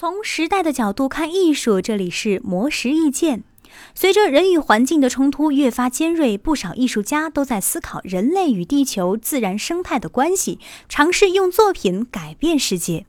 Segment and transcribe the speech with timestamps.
[0.00, 3.42] 从时代的角度看艺术，这里是魔石意见。
[3.96, 13.06] 随着人与环境的冲突越发尖锐，不少艺术家都在思考人类与地球自然生态的关系，尝试用作品改变世界。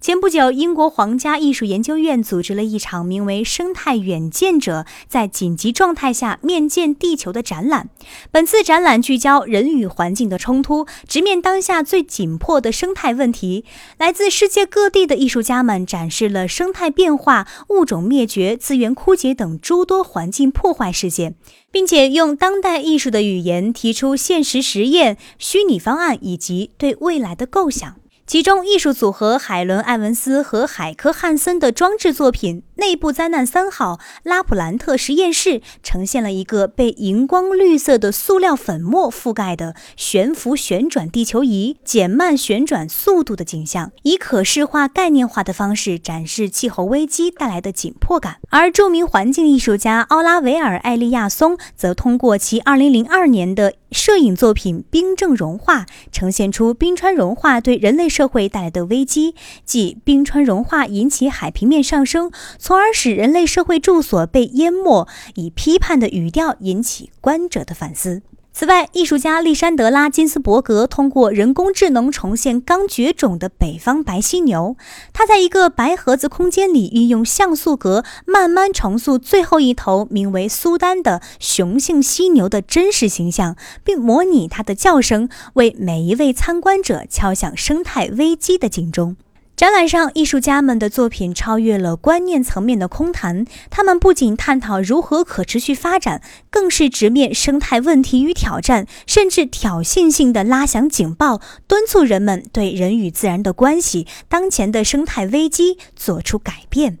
[0.00, 7.88] 前不久，英国皇家艺术研究院组织了一场名为“生态远见者”在紧急状态下面见地球的展览。
[8.32, 13.64] 本次展览聚焦人与环境的冲突，直面当下最紧迫的生态问题。
[13.96, 21.36] 来自世界各地的艺术家们展示了生态变化、物种灭绝、资源枯竭等诸多环境破坏事件，
[21.70, 28.01] 并且用当代艺术的语言提出现实实验、虚拟方案以及对未来的构想。
[28.32, 32.62] 其中，艺术组合海伦·艾文斯和海科·汉森的装置作品。
[32.76, 48.38] 内部灾难三号拉普兰特实验室呈现了一个被荧光绿色的塑料粉末覆盖的悬浮旋转地球仪减慢旋转速度的景象，以可视化、概念化的方式展示气候危机带来的紧迫感。
[48.48, 62.32] 而著名环境艺术家奥拉维尔·艾利亚松则通过其2002年的摄影作品《冰正融化》，呈现出冰川融化对人类社会带来的危机，即冰川融化引起海平面上升。
[62.58, 68.22] 从而使人类社会住所被淹没，以批判的语调引起观者的反思。
[68.54, 74.76] 此外，艺术家利山德拉·金斯伯格通过人工智能重现刚绝种的北方白犀牛。
[75.14, 89.16] 他在一个白盒子空间里运用像素格慢慢重塑最后一头名为苏丹的雄性犀牛的真实形象，并模拟它的叫声，为每一位参观者敲响生态危机的警钟。
[89.62, 106.98] 展览上，艺术家们的作品超越了观念层面的空谈，他们不仅探讨如何可持续发展，更是直面生态问题与挑战，甚至挑衅性的拉响警报，敦促人们对人与自然的关系、当前的生态危机做出改变。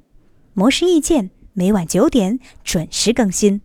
[0.54, 3.60] 模式意见每晚九点准时更新。